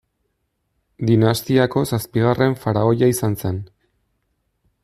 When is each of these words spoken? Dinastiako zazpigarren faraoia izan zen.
Dinastiako 1.09 1.83
zazpigarren 1.97 2.57
faraoia 2.65 3.11
izan 3.17 3.41
zen. 3.45 3.61